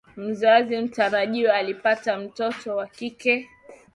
[0.17, 3.49] Mzazi mtarajiwa alipata mtoto wa kike.